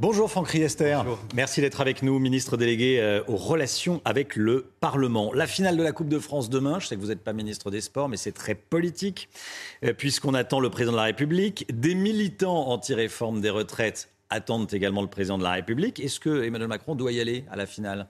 Bonjour 0.00 0.30
Franck 0.30 0.50
Riester. 0.50 1.00
Merci 1.34 1.60
d'être 1.60 1.80
avec 1.80 2.04
nous, 2.04 2.20
ministre 2.20 2.56
délégué 2.56 3.00
euh, 3.00 3.20
aux 3.26 3.34
relations 3.34 4.00
avec 4.04 4.36
le 4.36 4.70
Parlement. 4.78 5.32
La 5.32 5.48
finale 5.48 5.76
de 5.76 5.82
la 5.82 5.90
Coupe 5.90 6.08
de 6.08 6.20
France 6.20 6.48
demain, 6.48 6.78
je 6.78 6.86
sais 6.86 6.94
que 6.94 7.00
vous 7.00 7.08
n'êtes 7.08 7.24
pas 7.24 7.32
ministre 7.32 7.72
des 7.72 7.80
Sports, 7.80 8.08
mais 8.08 8.16
c'est 8.16 8.30
très 8.30 8.54
politique, 8.54 9.28
euh, 9.82 9.92
puisqu'on 9.92 10.34
attend 10.34 10.60
le 10.60 10.70
président 10.70 10.92
de 10.92 10.98
la 10.98 11.02
République. 11.02 11.66
Des 11.72 11.96
militants 11.96 12.68
anti-réforme 12.68 13.40
des 13.40 13.50
retraites 13.50 14.08
attendent 14.30 14.72
également 14.72 15.02
le 15.02 15.08
président 15.08 15.36
de 15.36 15.42
la 15.42 15.50
République. 15.50 15.98
Est-ce 15.98 16.20
que 16.20 16.44
Emmanuel 16.44 16.68
Macron 16.68 16.94
doit 16.94 17.10
y 17.10 17.20
aller 17.20 17.44
à 17.50 17.56
la 17.56 17.66
finale? 17.66 18.06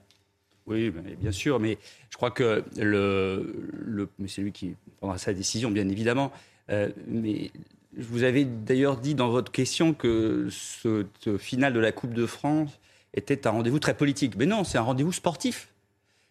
Oui, 0.67 0.93
bien 1.19 1.31
sûr, 1.31 1.59
mais 1.59 1.79
je 2.11 2.17
crois 2.17 2.29
que 2.29 2.63
le, 2.77 4.07
c'est 4.27 4.41
lui 4.41 4.51
qui 4.51 4.75
prendra 4.99 5.17
sa 5.17 5.33
décision, 5.33 5.71
bien 5.71 5.89
évidemment. 5.89 6.31
Euh, 6.69 6.89
mais 7.07 7.49
vous 7.97 8.23
avez 8.23 8.45
d'ailleurs 8.45 8.97
dit 8.97 9.15
dans 9.15 9.29
votre 9.29 9.51
question 9.51 9.93
que 9.93 10.47
ce, 10.51 11.05
final 11.37 11.73
de 11.73 11.79
la 11.79 11.91
Coupe 11.91 12.13
de 12.13 12.25
France 12.25 12.79
était 13.13 13.47
un 13.47 13.51
rendez-vous 13.51 13.79
très 13.79 13.95
politique. 13.95 14.35
Mais 14.37 14.45
non, 14.45 14.63
c'est 14.63 14.77
un 14.77 14.83
rendez-vous 14.83 15.11
sportif. 15.11 15.69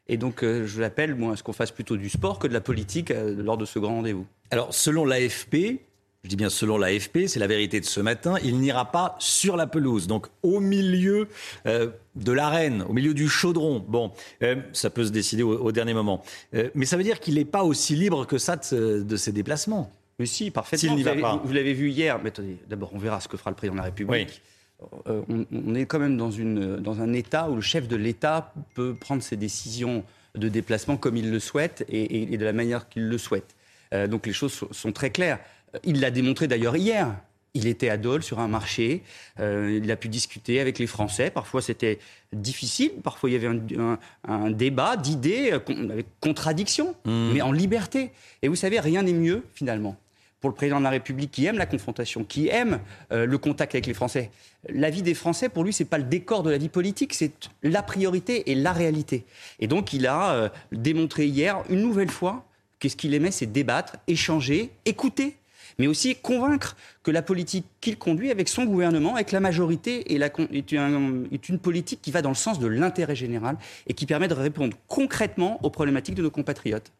Et 0.07 0.17
donc, 0.17 0.43
euh, 0.43 0.67
je 0.67 0.81
l'appelle, 0.81 1.15
moi, 1.15 1.35
à 1.35 1.37
ce 1.37 1.43
qu'on 1.43 1.53
fasse 1.53 1.73
plutôt 1.73 1.97
du 1.97 2.09
sport 2.09 2.39
que 2.39 2.47
de 2.47 2.53
la 2.53 2.61
politique 2.61 3.11
euh, 3.11 3.35
lors 3.43 3.59
de 3.59 3.67
ce 3.67 3.79
grand 3.79 3.97
rendez-vous. 3.97 4.27
Alors, 4.51 4.73
selon 4.73 5.05
l'AFP, 5.05 5.81
je 6.23 6.29
dis 6.29 6.37
bien 6.37 6.49
selon 6.49 6.79
l'AFP, 6.79 7.27
c'est 7.27 7.41
la 7.41 7.47
vérité 7.47 7.79
de 7.81 7.85
ce 7.85 8.01
matin, 8.01 8.37
il 8.43 8.59
n'ira 8.59 8.91
pas 8.91 9.17
sur 9.19 9.57
la 9.57 9.67
pelouse, 9.67 10.07
donc 10.07 10.29
au 10.43 10.61
milieu 10.61 11.29
euh, 11.67 11.91
de 12.15 12.33
l'arène, 12.33 12.83
au 12.89 12.93
milieu 12.95 13.13
du 13.13 13.29
chaudron. 13.29 13.85
Bon, 13.87 14.13
ça 14.73 14.89
peut 14.89 15.05
se 15.05 15.11
décider 15.11 15.43
au, 15.43 15.73
dernier 15.73 15.95
moment. 15.95 16.23
mais 16.75 16.87
ça 16.87 16.97
veut 16.97 17.05
dire 17.05 17.21
qu'il 17.21 17.35
n'est 17.35 17.45
pas 17.45 17.63
aussi 17.63 17.95
libre 17.95 18.27
que 18.27 18.39
ça 18.39 18.57
de 18.57 19.17
ses 19.17 19.33
déplacements. 19.33 19.93
Mais 20.19 20.27
si, 20.27 20.51
parfaitement. 20.51 21.41
Vous 21.45 21.53
l'avez 21.53 21.75
vu 21.75 21.91
hier. 21.91 22.19
Mais 22.23 22.29
attendez, 22.29 22.59
d'abord, 22.69 22.91
on 22.93 22.99
verra 22.99 23.21
ce 23.21 23.29
que 23.29 23.37
fera 23.37 23.51
le 23.51 23.57
président 23.57 23.75
de 23.75 23.79
la 23.79 23.85
République. 23.85 24.43
Euh, 25.09 25.23
on, 25.51 25.75
est 25.75 25.87
quand 25.87 25.99
même 25.99 26.17
dans, 26.17 26.31
une, 26.31 26.77
dans 26.77 27.01
un 27.01 27.13
État 27.13 27.51
où 27.51 27.57
le 27.57 27.61
chef 27.61 27.89
de 27.89 27.97
l'État 27.97 28.53
peut 28.75 28.95
prendre 28.95 29.23
ses 29.23 29.37
décisions 29.37 30.05
de 30.37 30.49
déplacement 30.49 30.97
comme 30.97 31.17
il 31.17 31.31
le 31.31 31.41
souhaite 31.41 31.85
et, 31.89 32.37
de 32.37 32.45
la 32.45 32.53
manière 32.53 32.89
qu'il 32.89 33.09
le 33.09 33.19
souhaite. 33.19 33.57
Euh, 33.93 34.07
donc 34.07 34.27
les 34.27 34.33
choses 34.33 34.65
sont, 34.71 34.93
très 34.93 35.11
claires. 35.11 35.41
Il 35.83 36.01
l'a 36.01 36.11
démontré 36.11 36.47
d'ailleurs 36.47 36.77
hier. 36.77 37.13
Il 37.55 37.67
était 37.67 37.89
à 37.89 37.97
Dole 37.97 38.23
sur 38.23 38.39
un 38.39 38.47
marché, 38.47 39.03
euh, 39.41 39.81
il 39.83 39.91
a 39.91 39.97
pu 39.97 40.09
discuter 40.09 40.61
avec 40.61 40.79
les 40.79 40.87
Français. 40.87 41.31
Parfois 41.31 41.61
c'était 41.61 41.99
difficile, 42.33 42.93
parfois 43.03 43.31
il 43.31 43.33
y 43.33 43.37
avait 43.37 43.49
un, 44.29 44.51
débat 44.51 44.97
d'idées 44.97 45.53
avec 45.53 46.07
contradiction, 46.21 46.95
mmh. 47.05 47.31
mais 47.33 47.41
en 47.41 47.51
liberté. 47.51 48.11
Et 48.43 48.49
vous 48.49 48.55
savez, 48.55 48.79
rien 48.79 49.03
n'est 49.03 49.15
mieux 49.15 49.43
finalement 49.55 49.99
pour 50.41 50.51
le 50.51 50.55
président 50.55 50.79
de 50.79 50.85
la 50.85 50.91
République 50.91 51.31
qui 51.31 51.47
aime 51.47 51.59
la 51.59 51.67
confrontation, 51.67 52.25
qui 52.25 52.49
aime 52.49 52.81
euh, 53.13 53.27
le 53.27 53.39
contact 53.39 53.75
avec 53.75 53.87
les 53.87 53.95
Français. 53.95 54.31
La 54.69 54.91
vie 54.91 55.03
des 55.03 55.15
Français, 55.15 55.49
pour 55.49 55.65
lui, 55.65 55.73
c'est 55.73 55.85
pas 55.85 55.99
le 55.99 56.05
décor 56.05 56.43
de 56.43 56.51
la 56.51 56.59
vie 56.59 56.69
politique, 56.69 57.15
c'est 57.15 57.33
la 57.63 57.83
priorité 57.83 58.51
et 58.51 58.55
la 58.55 58.73
réalité. 58.73 59.25
Et 59.61 59.67
donc, 59.67 59.93
il 59.93 60.07
a 60.07 60.33
euh, 60.33 60.49
démontré 60.73 61.27
hier, 61.27 61.63
une 61.69 61.81
nouvelle 61.81 62.11
fois, 62.11 62.45
que 62.81 62.89
ce 62.89 62.97
qu'il 62.97 63.15
aimait, 63.15 63.33
c'est 63.33 63.47
débattre, 63.47 63.97
échanger, 64.07 64.71
écouter 64.85 65.37
mais 65.79 65.87
aussi 65.87 66.17
convaincre 66.17 66.77
que 67.03 67.11
la 67.11 67.23
politique 67.23 67.67
qu'il 67.81 67.99
conduit 67.99 68.31
avec 68.31 68.49
son 68.49 68.65
gouvernement, 68.65 69.15
avec 69.15 69.33
la 69.33 69.41
majorité, 69.41 70.13
est, 70.13 71.49
une 71.49 71.59
politique 71.59 72.01
qui 72.03 72.11
va 72.11 72.23
dans 72.23 72.31
le 72.31 72.35
sens 72.35 72.59
de 72.59 72.67
l'intérêt 72.67 73.17
général 73.17 73.57
et 73.87 73.95
qui 73.95 74.07
permet 74.07 74.29
de 74.29 74.35
répondre 74.35 74.77
concrètement 74.89 75.65
aux 75.65 75.71
problématiques 75.71 76.17
de 76.17 76.23
nos 76.23 76.31
compatriotes. 76.31 76.93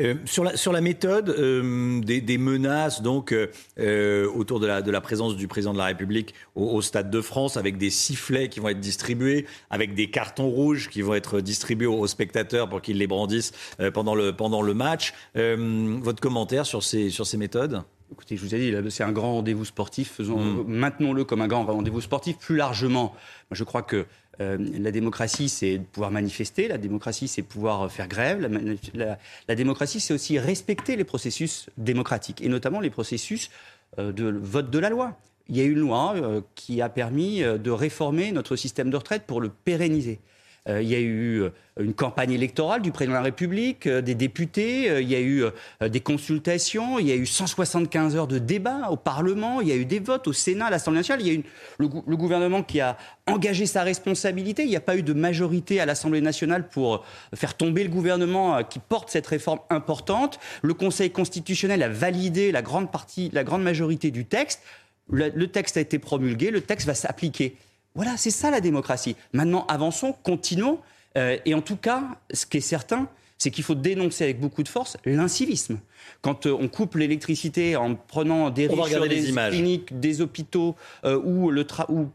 Euh, 0.00 0.14
sur, 0.24 0.44
la, 0.44 0.56
sur 0.56 0.72
la 0.72 0.80
méthode 0.80 1.30
euh, 1.30 2.00
des, 2.00 2.38
menaces 2.38 3.02
donc 3.02 3.32
euh, 3.32 4.28
autour 4.34 4.60
de 4.60 4.66
la, 4.66 4.82
de 4.82 4.90
la 4.90 5.00
présence 5.00 5.36
du 5.36 5.48
président 5.48 5.72
de 5.72 5.78
la 5.78 5.86
République 5.86 6.34
au, 6.54 6.82
Stade 6.82 7.10
de 7.10 7.20
France, 7.20 7.56
avec 7.56 7.78
des 7.78 7.90
sifflets 7.90 8.48
qui 8.48 8.60
vont 8.60 8.68
être 8.68 8.80
distribués, 8.80 9.46
avec 9.70 9.94
des 9.94 10.10
cartons 10.10 10.48
rouges 10.48 10.88
qui 10.90 11.02
vont 11.02 11.14
être 11.14 11.40
distribués 11.40 11.86
aux, 11.86 12.06
spectateurs 12.06 12.68
pour 12.68 12.82
qu'ils 12.82 12.98
les 12.98 13.06
brandissent 13.06 13.52
pendant, 13.92 14.14
le, 14.14 14.34
pendant 14.34 14.62
le 14.62 14.74
match. 14.74 15.14
votre 15.34 16.20
commentaire 16.20 16.66
sur 16.66 16.82
ces, 16.82 17.10
sur 17.10 17.26
ces 17.26 17.36
méthodes? 17.36 17.82
Écoutez, 18.12 18.36
je 18.36 18.42
vous 18.42 18.54
ai 18.54 18.58
dit, 18.58 18.90
c'est 18.90 19.02
un 19.02 19.12
grand 19.12 19.32
rendez-vous 19.34 19.64
sportif. 19.64 20.12
Faisons, 20.12 20.38
mm. 20.38 20.64
Maintenons-le 20.68 21.24
comme 21.24 21.40
un 21.40 21.48
grand 21.48 21.64
rendez-vous 21.64 22.00
sportif. 22.00 22.36
Plus 22.38 22.56
largement, 22.56 23.14
je 23.50 23.64
crois 23.64 23.82
que 23.82 24.06
euh, 24.40 24.56
la 24.58 24.90
démocratie, 24.90 25.48
c'est 25.48 25.80
pouvoir 25.92 26.10
manifester. 26.10 26.68
La 26.68 26.78
démocratie, 26.78 27.28
c'est 27.28 27.42
pouvoir 27.42 27.90
faire 27.90 28.08
grève. 28.08 28.48
La, 28.94 29.54
démocratie, 29.54 30.00
c'est 30.00 30.14
aussi 30.14 30.38
respecter 30.38 30.96
les 30.96 31.04
processus 31.04 31.68
démocratiques, 31.76 32.42
et 32.42 32.48
notamment 32.48 32.80
les 32.80 32.90
processus 32.90 33.50
euh, 33.98 34.12
de 34.12 34.24
vote 34.24 34.70
de 34.70 34.78
la 34.78 34.90
loi. 34.90 35.18
Il 35.48 35.56
y 35.56 35.60
a 35.60 35.64
une 35.64 35.78
loi 35.78 36.14
euh, 36.16 36.40
qui 36.54 36.80
a 36.80 36.88
permis 36.88 37.42
de 37.42 37.70
réformer 37.70 38.32
notre 38.32 38.56
système 38.56 38.90
de 38.90 38.96
retraite 38.96 39.24
pour 39.26 39.40
le 39.40 39.50
pérenniser. 39.50 40.20
Euh, 40.66 40.80
il 40.80 40.88
y 40.88 40.94
a 40.94 40.98
eu 40.98 41.42
euh, 41.42 41.50
une 41.78 41.92
campagne 41.92 42.32
électorale 42.32 42.80
du 42.80 42.90
président 42.90 43.12
de 43.12 43.18
la 43.18 43.24
République, 43.24 43.86
euh, 43.86 44.00
des 44.00 44.14
députés, 44.14 45.02
il 45.02 45.08
y 45.08 45.14
a 45.14 45.20
eu 45.20 45.44
des 45.82 46.00
consultations, 46.00 46.98
il 46.98 47.06
y 47.06 47.12
a 47.12 47.16
eu 47.16 47.26
175 47.26 48.16
heures 48.16 48.26
de 48.26 48.38
débat 48.38 48.88
au 48.90 48.96
Parlement, 48.96 49.60
il 49.60 49.68
y 49.68 49.72
a 49.72 49.76
eu 49.76 49.84
des 49.84 49.98
votes 49.98 50.26
au 50.26 50.32
Sénat, 50.32 50.66
à 50.66 50.70
l'Assemblée 50.70 51.00
nationale, 51.00 51.20
il 51.20 51.26
y 51.26 51.30
a 51.30 51.34
eu 51.34 51.44
le, 51.78 51.88
gouvernement 51.88 52.62
qui 52.62 52.80
a 52.80 52.96
engagé 53.26 53.66
sa 53.66 53.82
responsabilité, 53.82 54.62
il 54.62 54.70
n'y 54.70 54.76
a 54.76 54.80
pas 54.80 54.96
eu 54.96 55.02
de 55.02 55.12
majorité 55.12 55.80
à 55.80 55.86
l'Assemblée 55.86 56.22
nationale 56.22 56.68
pour 56.68 57.04
faire 57.34 57.54
tomber 57.56 57.84
le 57.84 57.90
gouvernement 57.90 58.62
qui 58.64 58.78
porte 58.78 59.10
cette 59.10 59.26
réforme 59.26 59.60
importante. 59.68 60.38
Le 60.62 60.72
Conseil 60.72 61.10
constitutionnel 61.10 61.82
a 61.82 61.88
validé 61.88 62.52
la 62.52 62.62
grande 62.62 62.90
partie, 62.90 63.30
la 63.32 63.44
grande 63.44 63.62
majorité 63.62 64.10
du 64.10 64.24
texte. 64.24 64.62
le 65.10 65.46
texte 65.46 65.76
a 65.76 65.80
été 65.80 65.98
promulgué, 65.98 66.50
le 66.50 66.62
texte 66.62 66.86
va 66.86 66.94
s'appliquer. 66.94 67.56
Voilà, 67.94 68.16
c'est 68.16 68.30
ça 68.30 68.50
la 68.50 68.60
démocratie. 68.60 69.16
Maintenant, 69.32 69.66
avançons, 69.66 70.14
continuons. 70.22 70.80
Euh, 71.16 71.36
et 71.44 71.54
en 71.54 71.60
tout 71.60 71.76
cas, 71.76 72.02
ce 72.32 72.44
qui 72.44 72.56
est 72.56 72.60
certain, 72.60 73.08
c'est 73.38 73.50
qu'il 73.50 73.62
faut 73.62 73.74
dénoncer 73.74 74.24
avec 74.24 74.40
beaucoup 74.40 74.62
de 74.62 74.68
force 74.68 74.96
l'incivisme. 75.04 75.78
Quand 76.20 76.46
euh, 76.46 76.56
on 76.58 76.68
coupe 76.68 76.96
l'électricité 76.96 77.76
en 77.76 77.94
prenant 77.94 78.50
des 78.50 78.68
sur 78.68 79.08
des 79.08 79.32
cliniques, 79.50 79.98
des 80.00 80.20
hôpitaux 80.20 80.74
euh, 81.04 81.20
ou, 81.22 81.50
le 81.50 81.66
ou 81.88 82.08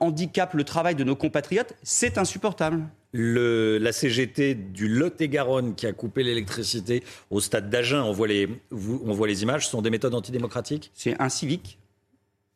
handicape 0.00 0.54
le 0.54 0.64
travail 0.64 0.94
de 0.94 1.04
nos 1.04 1.16
compatriotes, 1.16 1.74
c'est 1.82 2.16
insupportable. 2.18 2.82
la 3.12 3.92
CGT 3.92 4.54
du 4.54 4.88
Lot-et-Garonne 4.88 5.74
qui 5.74 5.86
a 5.86 5.92
coupé 5.92 6.22
l'électricité 6.22 7.02
au 7.30 7.40
stade 7.40 7.70
d'Agen, 7.70 8.02
on, 8.02 8.12
voit 8.12 8.28
les, 8.28 8.48
on 8.70 9.12
voit 9.12 9.26
les 9.26 9.42
images, 9.42 9.68
sont 9.68 9.82
des 9.82 9.90
méthodes 9.90 10.14
antidémocratiques? 10.14 10.90
C'est 10.94 11.20
incivique. 11.20 11.78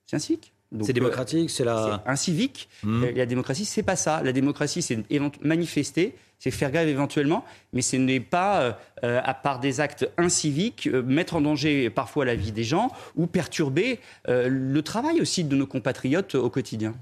C'est 0.06 0.16
incivique. 0.16 0.55
C'est 0.82 0.92
démocratique, 0.92 1.50
c'est 1.50 1.64
la... 1.64 2.02
un 2.06 2.16
civique. 2.16 2.68
Hmm. 2.82 3.04
Euh, 3.04 3.12
la 3.14 3.26
démocratie, 3.26 3.64
c'est 3.64 3.82
pas 3.82 3.96
ça. 3.96 4.22
La 4.22 4.32
démocratie, 4.32 4.82
c'est 4.82 4.98
manifester, 5.40 6.14
c'est 6.38 6.50
faire 6.50 6.70
grève 6.70 6.88
éventuellement, 6.88 7.44
mais 7.72 7.82
ce 7.82 7.96
n'est 7.96 8.20
pas, 8.20 8.60
euh, 8.60 8.72
euh, 9.04 9.20
à 9.24 9.34
part 9.34 9.60
des 9.60 9.80
actes 9.80 10.10
inciviques, 10.18 10.88
mettre 10.88 11.36
en 11.36 11.40
danger 11.40 11.88
parfois 11.90 12.24
la 12.24 12.34
vie 12.34 12.52
des 12.52 12.64
gens 12.64 12.90
ou 13.14 13.26
perturber 13.26 14.00
le 14.28 14.80
travail 14.80 15.20
aussi 15.20 15.44
de 15.44 15.56
nos 15.56 15.66
compatriotes 15.66 16.34
au 16.34 16.50
quotidien. 16.50 16.94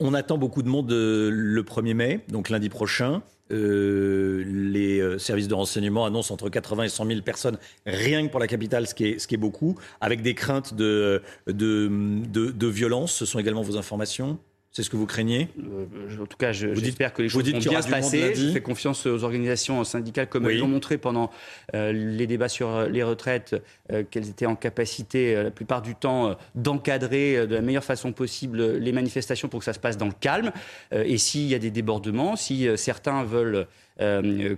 On 0.00 0.14
attend 0.14 0.36
beaucoup 0.36 0.62
de 0.62 0.68
monde 0.68 0.90
le 0.90 1.62
1er 1.62 1.94
mai, 1.94 2.20
donc 2.28 2.50
lundi 2.50 2.68
prochain. 2.68 3.22
Euh, 5.16 5.18
services 5.18 5.48
de 5.48 5.54
renseignement 5.54 6.06
annoncent 6.06 6.32
entre 6.32 6.48
80 6.48 6.84
et 6.84 6.88
100 6.88 7.06
000 7.06 7.20
personnes 7.22 7.58
rien 7.84 8.26
que 8.26 8.30
pour 8.30 8.40
la 8.40 8.46
capitale, 8.46 8.86
ce 8.86 8.94
qui 8.94 9.04
est, 9.04 9.36
beaucoup, 9.36 9.76
avec 10.00 10.22
des 10.22 10.34
craintes 10.34 10.74
de 10.74 11.22
violence. 12.66 13.12
Ce 13.12 13.26
sont 13.26 13.38
également 13.38 13.62
vos 13.62 13.76
informations? 13.76 14.38
C'est 14.76 14.82
ce 14.82 14.90
que 14.90 14.96
vous 14.98 15.06
craignez? 15.06 15.48
Euh, 15.58 16.22
En 16.22 16.26
tout 16.26 16.36
cas, 16.36 16.52
j'espère 16.52 17.14
que 17.14 17.22
les 17.22 17.30
choses 17.30 17.50
vont 17.50 17.58
bien 17.58 17.80
se 17.80 17.88
passer. 17.88 18.34
Je 18.34 18.50
fais 18.50 18.60
confiance 18.60 19.06
aux 19.06 19.24
organisations 19.24 19.82
syndicales, 19.84 20.28
comme 20.28 20.50
elles 20.50 20.58
l'ont 20.58 20.68
montré 20.68 20.98
pendant 20.98 21.30
euh, 21.74 21.92
les 21.92 22.26
débats 22.26 22.50
sur 22.50 22.68
euh, 22.68 22.86
les 22.86 23.02
retraites, 23.02 23.56
qu'elles 24.10 24.28
étaient 24.28 24.44
en 24.44 24.54
capacité, 24.54 25.42
la 25.42 25.50
plupart 25.50 25.80
du 25.80 25.94
temps, 25.94 26.36
d'encadrer 26.54 27.46
de 27.46 27.54
la 27.54 27.62
meilleure 27.62 27.84
façon 27.84 28.12
possible 28.12 28.76
les 28.76 28.92
manifestations 28.92 29.48
pour 29.48 29.60
que 29.60 29.64
ça 29.64 29.72
se 29.72 29.78
passe 29.78 29.96
dans 29.96 30.06
le 30.06 30.12
calme. 30.20 30.52
et 30.92 31.16
s'il 31.16 31.46
y 31.46 31.54
a 31.54 31.58
des 31.58 31.70
débordements, 31.70 32.36
si 32.36 32.68
certains 32.76 33.24
veulent... 33.24 33.66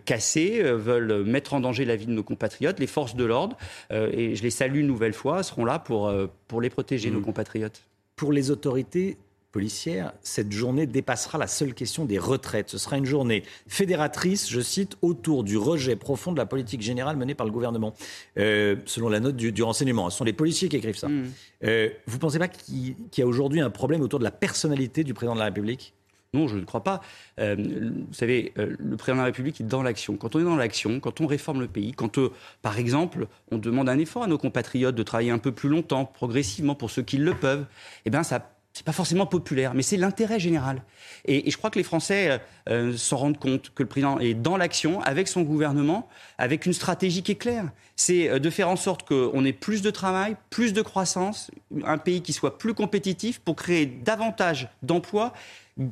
casser, 0.04 0.62
veulent 0.62 1.22
mettre 1.25 1.54
en 1.54 1.60
danger 1.60 1.84
la 1.84 1.94
vie 1.94 2.06
de 2.06 2.12
nos 2.12 2.25
compatriotes. 2.25 2.81
Les 2.81 2.88
forces 2.88 3.14
de 3.14 3.25
l'ordre, 3.25 3.56
et 3.90 4.34
je 4.34 4.43
les 4.43 4.50
salue 4.50 4.78
une 4.78 4.88
nouvelle 4.88 5.12
fois, 5.12 5.44
seront 5.44 5.64
là 5.64 5.78
pour, 5.78 6.12
pour 6.48 6.60
les 6.60 6.70
protéger, 6.70 7.10
nos 7.12 7.20
mmh. 7.20 7.25
compatriotes. 7.25 7.82
Pour 8.16 8.32
les 8.32 8.50
autorités, 8.50 9.16
policière, 9.50 10.12
cette 10.22 10.52
journée 10.52 10.86
dépassera 10.86 11.38
la 11.38 11.46
seule 11.46 11.74
question 11.74 12.04
des 12.04 12.18
retraites. 12.18 12.68
Ce 12.68 12.78
sera 12.78 12.98
une 12.98 13.06
journée 13.06 13.44
fédératrice, 13.66 14.50
je 14.50 14.60
cite, 14.60 14.96
autour 15.02 15.44
du 15.44 15.56
rejet 15.56 15.96
profond 15.96 16.32
de 16.32 16.38
la 16.38 16.46
politique 16.46 16.82
générale 16.82 17.16
menée 17.16 17.34
par 17.34 17.46
le 17.46 17.52
gouvernement, 17.52 17.94
euh, 18.38 18.76
selon 18.84 19.08
la 19.08 19.20
note 19.20 19.36
du, 19.36 19.62
renseignement. 19.62 20.10
Ce 20.10 20.18
sont 20.18 20.24
les 20.24 20.32
policiers 20.32 20.68
qui 20.68 20.76
écrivent 20.76 20.98
ça. 20.98 21.08
Mm. 21.08 21.30
Euh, 21.64 21.88
vous 22.06 22.16
ne 22.16 22.20
pensez 22.20 22.38
pas 22.38 22.48
qu'il 22.48 22.94
y 23.16 23.22
a 23.22 23.26
aujourd'hui 23.26 23.60
un 23.60 23.70
problème 23.70 24.02
autour 24.02 24.18
de 24.18 24.24
la 24.24 24.30
personnalité 24.30 25.02
du 25.02 25.14
président 25.14 25.34
de 25.34 25.40
la 25.40 25.46
République? 25.46 25.94
Non, 26.34 26.46
je 26.46 26.58
ne 26.58 26.64
crois 26.64 26.84
pas. 26.84 27.00
Euh, 27.40 27.56
vous 27.56 28.12
savez, 28.12 28.52
le 28.56 28.96
président 28.96 29.16
de 29.16 29.20
la 29.22 29.26
République 29.26 29.62
est 29.62 29.64
dans 29.64 29.82
l'action. 29.82 30.18
Quand 30.18 30.36
on 30.36 30.40
est 30.40 30.44
dans 30.44 30.56
l'action, 30.56 31.00
quand 31.00 31.22
on 31.22 31.26
réforme 31.26 31.60
le 31.60 31.68
pays, 31.68 31.92
quand, 31.92 32.20
par 32.60 32.78
exemple, 32.78 33.28
on 33.50 33.56
demande 33.56 33.88
un 33.88 33.98
effort 33.98 34.24
à 34.24 34.26
nos 34.26 34.36
compatriotes 34.36 34.94
de 34.94 35.02
travailler 35.02 35.30
un 35.30 35.38
peu 35.38 35.52
plus 35.52 35.70
longtemps, 35.70 36.04
progressivement, 36.04 36.74
pour 36.74 36.90
ceux 36.90 37.00
qui 37.00 37.16
le 37.16 37.32
peuvent, 37.32 37.64
eh 38.04 38.10
bien, 38.10 38.22
ça 38.22 38.57
c'est 38.78 38.84
pas 38.84 38.92
forcément 38.92 39.26
populaire, 39.26 39.75
mais 39.75 39.82
c'est 39.82 39.96
l'intérêt 39.96 40.38
général. 40.38 40.84
Et, 41.25 41.50
je 41.50 41.56
crois 41.56 41.69
que 41.69 41.80
les 41.80 41.84
Français 41.84 42.30
euh, 42.30 42.38
euh, 42.70 42.96
s'en 42.96 43.16
rendent 43.16 43.38
compte 43.38 43.72
que 43.75 43.82
le 43.82 43.88
président 43.88 44.20
est 44.20 44.34
dans 44.34 44.56
l'action 44.56 45.00
avec 45.00 45.26
son 45.26 45.42
gouvernement, 45.42 46.08
avec 46.38 46.64
une 46.64 46.72
stratégie 46.72 47.25
qui 47.25 47.32
est 47.32 47.34
claire. 47.34 47.64
C'est 47.96 48.28
euh, 48.28 48.38
de 48.38 48.50
faire 48.50 48.69
en 48.69 48.76
sorte 48.76 49.02
qu'on 49.02 49.44
ait 49.44 49.52
plus 49.52 49.82
de 49.82 49.90
travail, 49.90 50.36
plus 50.48 50.72
de 50.72 50.80
croissance, 50.80 51.50
un 51.84 51.98
pays 51.98 52.22
qui 52.22 52.32
soit 52.32 52.56
plus 52.56 52.72
compétitif 52.72 53.40
pour 53.40 53.56
créer 53.56 53.84
davantage 53.84 54.69
d'emplois, 54.84 55.32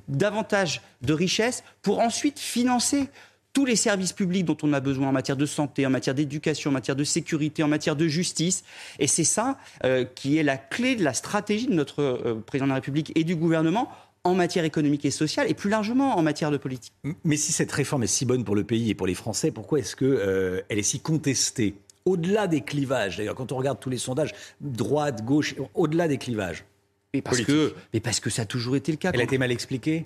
davantage 0.07 0.81
de 1.03 1.13
richesses, 1.13 1.65
pour 1.83 1.99
ensuite 1.99 2.39
financer 2.39 3.09
tous 3.57 3.65
les 3.65 3.75
services 3.75 4.13
publics 4.13 4.45
dont 4.45 4.59
on 4.63 4.75
a 4.75 4.81
besoin 4.81 5.09
en 5.09 5.13
matière 5.13 5.39
de 5.39 5.47
santé, 5.47 5.87
en 5.87 5.91
matière 5.91 6.15
d'éducation, 6.15 6.69
en 6.69 6.75
matière 6.75 6.95
de 6.95 7.05
sécurité, 7.05 7.63
en 7.63 7.69
matière 7.69 7.97
de 7.97 8.07
justice. 8.07 8.65
Et 8.99 9.07
c'est 9.07 9.25
ça 9.25 9.57
euh, 9.83 10.05
qui 10.05 10.37
est 10.37 10.43
la 10.43 10.59
clé 10.59 10.95
de 10.95 11.03
la 11.03 11.15
stratégie 11.15 11.67
de 11.67 11.73
notre 11.73 12.03
euh, 12.03 12.35
président 12.45 12.67
de 12.67 12.73
la 12.73 12.75
République 12.75 13.13
et 13.15 13.25
du 13.25 13.35
gouvernement 13.35 13.89
en 14.25 14.35
matière 14.35 14.67
économique 14.67 15.07
et 15.07 15.11
sociale 15.11 15.49
et 15.49 15.55
plus 15.55 15.71
largement 15.71 16.19
en 16.19 16.23
matière 16.23 16.51
de 16.51 16.59
politique. 16.59 16.93
Mais 17.25 17.39
si 17.39 17.51
cette 17.51 17.73
réforme 17.73 18.03
est 18.03 18.09
si 18.09 18.27
bonne 18.27 18.45
pour 18.45 18.57
le 18.57 18.65
pays 18.65 18.91
et 18.91 18.95
pour 18.95 19.07
les 19.07 19.15
Français, 19.15 19.51
pourquoi 19.51 19.79
est-ce 19.79 19.97
qu'elle 19.97 20.09
euh, 20.11 20.61
est 20.69 20.83
si 20.83 21.01
contestée? 21.01 21.77
Au-delà 22.05 22.49
des 22.49 22.61
clivages, 22.61 23.17
d'ailleurs, 23.17 23.37
quand 23.37 23.53
on 23.53 23.57
regarde 23.57 23.81
tous 23.81 23.89
les 23.89 23.97
sondages, 23.97 24.35
droite, 24.61 25.25
gauche, 25.25 25.55
au-delà 25.73 26.09
des 26.09 26.19
clivages. 26.19 26.67
Mais 27.15 27.23
parce, 27.23 27.41
que, 27.41 27.73
mais 27.95 28.01
parce 28.01 28.21
que 28.21 28.29
ça 28.29 28.43
a 28.43 28.45
toujours 28.45 28.77
été 28.77 28.93
le 28.93 28.99
cas. 28.99 29.13
Elle 29.15 29.21
a 29.21 29.25
été 29.25 29.39
mal 29.39 29.51
expliquée 29.51 30.05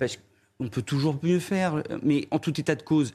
On 0.61 0.69
peut 0.69 0.83
toujours 0.83 1.19
mieux 1.21 1.39
faire, 1.39 1.83
mais 2.01 2.29
en 2.31 2.39
tout 2.39 2.57
état 2.57 2.75
de 2.75 2.83
cause, 2.83 3.11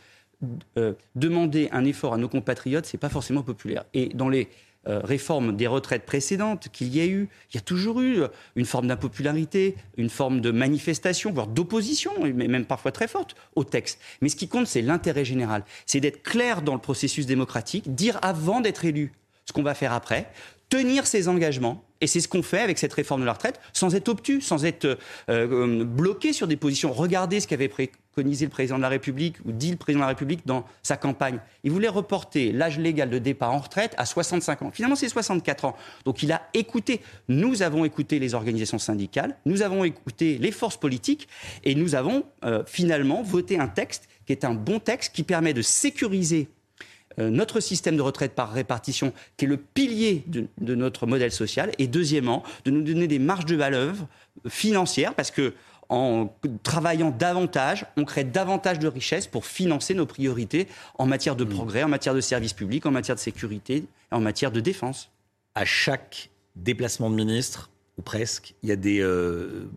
euh, 0.76 0.92
demander 1.14 1.70
un 1.72 1.84
effort 1.86 2.12
à 2.12 2.18
nos 2.18 2.28
compatriotes, 2.28 2.84
c'est 2.84 2.98
pas 2.98 3.08
forcément 3.08 3.42
populaire. 3.42 3.84
Et 3.94 4.10
dans 4.10 4.28
les 4.28 4.48
euh, 4.86 5.00
réformes 5.02 5.56
des 5.56 5.66
retraites 5.66 6.04
précédentes 6.04 6.68
qu'il 6.70 6.94
y 6.94 7.00
a 7.00 7.06
eu, 7.06 7.30
il 7.50 7.54
y 7.54 7.58
a 7.58 7.62
toujours 7.62 8.02
eu 8.02 8.20
euh, 8.20 8.28
une 8.54 8.66
forme 8.66 8.86
d'impopularité, 8.86 9.76
une 9.96 10.10
forme 10.10 10.42
de 10.42 10.50
manifestation, 10.50 11.32
voire 11.32 11.46
d'opposition, 11.46 12.12
même 12.22 12.66
parfois 12.66 12.92
très 12.92 13.08
forte, 13.08 13.34
au 13.54 13.64
texte. 13.64 13.98
Mais 14.20 14.28
ce 14.28 14.36
qui 14.36 14.46
compte, 14.46 14.66
c'est 14.66 14.82
l'intérêt 14.82 15.24
général. 15.24 15.64
C'est 15.86 16.00
d'être 16.00 16.22
clair 16.22 16.60
dans 16.60 16.74
le 16.74 16.80
processus 16.80 17.24
démocratique, 17.24 17.94
dire 17.94 18.18
avant 18.20 18.60
d'être 18.60 18.84
élu 18.84 19.12
ce 19.46 19.54
qu'on 19.54 19.62
va 19.62 19.74
faire 19.74 19.94
après, 19.94 20.30
tenir 20.68 21.06
ses 21.06 21.28
engagements. 21.28 21.82
Et 22.02 22.06
c'est 22.06 22.20
ce 22.20 22.28
qu'on 22.28 22.42
fait 22.42 22.60
avec 22.60 22.76
cette 22.76 22.92
réforme 22.92 23.22
de 23.22 23.26
la 23.26 23.32
retraite, 23.32 23.58
sans 23.72 23.94
être 23.94 24.08
obtus, 24.08 24.42
sans 24.42 24.66
être 24.66 24.98
bloqué 25.28 26.34
sur 26.34 26.46
des 26.46 26.56
positions. 26.56 26.92
Regardez 26.92 27.40
ce 27.40 27.46
qu'avait 27.46 27.68
pris 27.68 27.90
préconisé 28.16 28.46
le 28.46 28.50
président 28.50 28.78
de 28.78 28.82
la 28.82 28.88
République 28.88 29.36
ou 29.44 29.52
dit 29.52 29.70
le 29.70 29.76
président 29.76 30.00
de 30.00 30.04
la 30.04 30.08
République 30.08 30.46
dans 30.46 30.64
sa 30.82 30.96
campagne. 30.96 31.38
Il 31.64 31.70
voulait 31.70 31.88
reporter 31.88 32.50
l'âge 32.50 32.78
légal 32.78 33.10
de 33.10 33.18
départ 33.18 33.52
en 33.52 33.58
retraite 33.58 33.94
à 33.98 34.06
65 34.06 34.62
ans. 34.62 34.70
Finalement, 34.70 34.96
c'est 34.96 35.10
64 35.10 35.66
ans. 35.66 35.76
Donc 36.06 36.22
il 36.22 36.32
a 36.32 36.48
écouté. 36.54 37.02
Nous 37.28 37.62
avons 37.62 37.84
écouté 37.84 38.18
les 38.18 38.32
organisations 38.32 38.78
syndicales, 38.78 39.36
nous 39.44 39.60
avons 39.60 39.84
écouté 39.84 40.38
les 40.38 40.50
forces 40.50 40.78
politiques 40.78 41.28
et 41.62 41.74
nous 41.74 41.94
avons 41.94 42.24
euh, 42.44 42.62
finalement 42.66 43.22
voté 43.22 43.58
un 43.58 43.68
texte 43.68 44.08
qui 44.24 44.32
est 44.32 44.46
un 44.46 44.54
bon 44.54 44.80
texte 44.80 45.14
qui 45.14 45.22
permet 45.22 45.52
de 45.52 45.60
sécuriser 45.60 46.48
euh, 47.18 47.28
notre 47.28 47.60
système 47.60 47.96
de 47.98 48.02
retraite 48.02 48.32
par 48.32 48.50
répartition, 48.50 49.12
qui 49.36 49.44
est 49.44 49.48
le 49.48 49.58
pilier 49.58 50.24
de, 50.26 50.46
de, 50.58 50.74
notre 50.74 51.06
modèle 51.06 51.32
social, 51.32 51.70
et 51.78 51.86
deuxièmement, 51.86 52.42
de 52.64 52.70
nous 52.70 52.82
donner 52.82 53.08
des 53.08 53.18
marges 53.18 53.46
de 53.46 53.56
manœuvre 53.56 54.08
financières, 54.48 55.14
parce 55.14 55.30
que 55.30 55.54
en 55.88 56.34
travaillant 56.62 57.10
davantage, 57.10 57.86
on 57.96 58.04
crée 58.04 58.24
davantage 58.24 58.78
de 58.78 58.88
richesses 58.88 59.26
pour 59.26 59.46
financer 59.46 59.94
nos 59.94 60.06
priorités 60.06 60.68
en 60.98 61.06
matière 61.06 61.36
de 61.36 61.44
hmm. 61.44 61.48
progrès, 61.48 61.82
en 61.82 61.88
matière 61.88 62.14
de 62.14 62.20
services 62.20 62.52
publics, 62.52 62.86
en 62.86 62.90
matière 62.90 63.14
de 63.14 63.20
sécurité, 63.20 63.84
en 64.10 64.20
matière 64.20 64.50
de 64.50 64.60
défense. 64.60 65.10
À 65.54 65.64
chaque 65.64 66.30
déplacement 66.54 67.10
de 67.10 67.14
ministre, 67.14 67.70
ou 67.98 68.02
presque, 68.02 68.54
il 68.62 68.68
y 68.68 68.72
a 68.72 68.76
des 68.76 69.00
euh, 69.00 69.68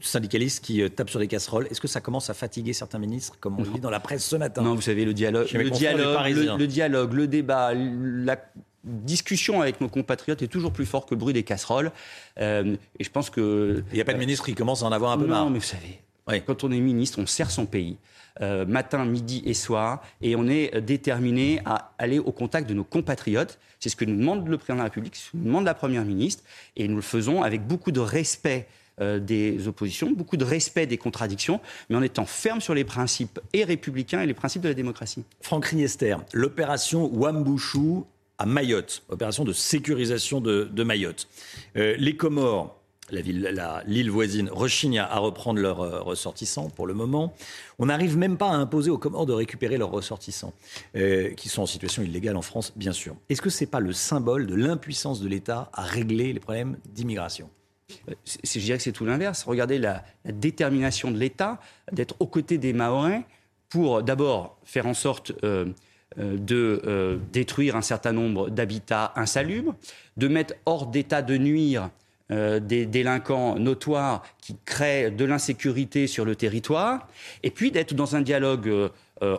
syndicalistes 0.00 0.64
qui 0.64 0.82
euh, 0.82 0.88
tapent 0.88 1.10
sur 1.10 1.20
des 1.20 1.28
casseroles. 1.28 1.66
Est-ce 1.70 1.80
que 1.80 1.88
ça 1.88 2.00
commence 2.00 2.30
à 2.30 2.34
fatiguer 2.34 2.72
certains 2.72 2.98
ministres, 2.98 3.36
comme 3.40 3.58
on 3.58 3.62
le 3.62 3.68
dit 3.68 3.80
dans 3.80 3.90
la 3.90 4.00
presse 4.00 4.24
ce 4.24 4.36
matin? 4.36 4.62
Non, 4.62 4.74
vous 4.74 4.82
savez, 4.82 5.04
le 5.04 5.14
dialogue, 5.14 5.48
le 5.52 5.70
dialogue, 5.70 6.58
le, 6.58 6.66
dialogue, 6.66 7.12
le 7.12 7.26
débat, 7.26 7.72
la 7.74 8.36
discussion 8.84 9.60
avec 9.60 9.80
nos 9.80 9.88
compatriotes 9.88 10.42
est 10.42 10.48
toujours 10.48 10.72
plus 10.72 10.86
fort 10.86 11.06
que 11.06 11.14
le 11.14 11.20
bruit 11.20 11.34
des 11.34 11.42
casseroles. 11.42 11.92
Euh, 12.40 12.76
et 12.98 13.04
je 13.04 13.10
pense 13.10 13.30
que. 13.30 13.82
Il 13.92 13.94
n'y 13.94 14.00
a 14.00 14.04
pas 14.04 14.14
de 14.14 14.18
ministre 14.18 14.44
qui 14.44 14.54
commence 14.54 14.82
à 14.82 14.86
en 14.86 14.92
avoir 14.92 15.12
un 15.12 15.18
peu 15.18 15.26
marre. 15.26 15.44
Non, 15.44 15.50
mais 15.50 15.58
vous 15.58 15.64
savez, 15.64 16.00
quand 16.46 16.64
on 16.64 16.70
est 16.70 16.80
ministre, 16.80 17.18
on 17.20 17.26
sert 17.26 17.50
son 17.50 17.66
pays. 17.66 17.96
Euh, 18.40 18.64
matin, 18.64 19.04
midi 19.04 19.42
et 19.46 19.54
soir, 19.54 20.00
et 20.22 20.36
on 20.36 20.46
est 20.46 20.80
déterminé 20.80 21.60
à 21.64 21.90
aller 21.98 22.20
au 22.20 22.30
contact 22.30 22.68
de 22.68 22.74
nos 22.74 22.84
compatriotes. 22.84 23.58
C'est 23.80 23.88
ce 23.88 23.96
que 23.96 24.04
nous 24.04 24.16
demande 24.16 24.46
le 24.46 24.56
président 24.56 24.74
de 24.74 24.78
la 24.78 24.84
République, 24.84 25.16
ce 25.16 25.32
que 25.32 25.38
nous 25.38 25.44
demande 25.44 25.64
la 25.64 25.74
première 25.74 26.04
ministre, 26.04 26.44
et 26.76 26.86
nous 26.86 26.94
le 26.94 27.02
faisons 27.02 27.42
avec 27.42 27.66
beaucoup 27.66 27.90
de 27.90 27.98
respect 27.98 28.68
euh, 29.00 29.18
des 29.18 29.66
oppositions, 29.66 30.10
beaucoup 30.12 30.36
de 30.36 30.44
respect 30.44 30.86
des 30.86 30.98
contradictions, 30.98 31.60
mais 31.88 31.96
en 31.96 32.02
étant 32.02 32.26
ferme 32.26 32.60
sur 32.60 32.74
les 32.74 32.84
principes 32.84 33.40
et 33.52 33.64
républicains 33.64 34.22
et 34.22 34.26
les 34.26 34.34
principes 34.34 34.62
de 34.62 34.68
la 34.68 34.74
démocratie. 34.74 35.24
Franck 35.40 35.66
Riester, 35.66 36.16
l'opération 36.32 37.08
Wambouchou 37.12 38.06
à 38.38 38.46
Mayotte, 38.46 39.02
opération 39.08 39.44
de 39.44 39.52
sécurisation 39.52 40.40
de, 40.40 40.82
Mayotte. 40.84 41.28
Euh, 41.76 41.96
les 41.98 42.16
Comores, 42.16 42.77
l'île 43.10 44.10
voisine, 44.10 44.48
rechignent 44.50 45.00
à 45.00 45.18
reprendre 45.18 45.60
leurs 45.60 45.80
euh, 45.80 46.00
ressortissants 46.00 46.70
pour 46.70 46.86
le 46.86 46.94
moment. 46.94 47.34
On 47.78 47.86
n'arrive 47.86 48.16
même 48.16 48.36
pas 48.36 48.50
à 48.50 48.54
imposer 48.54 48.90
aux 48.90 48.98
Comores 48.98 49.26
de 49.26 49.32
récupérer 49.32 49.76
leurs 49.76 49.90
ressortissants, 49.90 50.52
euh, 50.96 51.30
qui 51.30 51.48
sont 51.48 51.62
en 51.62 51.66
situation 51.66 52.02
illégale 52.02 52.36
en 52.36 52.42
France, 52.42 52.72
bien 52.76 52.92
sûr. 52.92 53.16
Est-ce 53.28 53.42
que 53.42 53.50
ce 53.50 53.64
n'est 53.64 53.70
pas 53.70 53.80
le 53.80 53.92
symbole 53.92 54.46
de 54.46 54.54
l'impuissance 54.54 55.20
de 55.20 55.28
l'État 55.28 55.70
à 55.72 55.82
régler 55.82 56.32
les 56.32 56.40
problèmes 56.40 56.76
d'immigration? 56.88 57.50
Je 58.44 58.58
dirais 58.58 58.76
que 58.76 58.84
c'est 58.84 58.92
tout 58.92 59.06
l'inverse. 59.06 59.44
Regardez 59.44 59.78
la, 59.78 60.04
la, 60.26 60.32
détermination 60.32 61.10
de 61.10 61.16
l'État 61.16 61.58
d'être 61.90 62.16
aux 62.20 62.26
côtés 62.26 62.58
des 62.58 62.74
Mahorais 62.74 63.24
pour 63.70 64.02
d'abord 64.02 64.58
faire 64.64 64.86
en 64.86 64.92
sorte 64.92 65.32
euh, 66.18 66.36
de 66.38 66.80
euh, 66.86 67.18
détruire 67.32 67.76
un 67.76 67.82
certain 67.82 68.12
nombre 68.12 68.48
d'habitats 68.48 69.12
insalubres, 69.14 69.74
de 70.16 70.26
mettre 70.26 70.54
hors 70.64 70.86
d'état 70.86 71.20
de 71.20 71.36
nuire 71.36 71.90
euh, 72.30 72.60
des 72.60 72.86
délinquants 72.86 73.56
notoires 73.56 74.22
qui 74.40 74.56
créent 74.64 75.10
de 75.10 75.24
l'insécurité 75.24 76.06
sur 76.06 76.24
le 76.24 76.36
territoire, 76.36 77.06
et 77.42 77.50
puis 77.50 77.70
d'être 77.70 77.94
dans 77.94 78.16
un 78.16 78.20
dialogue 78.20 78.90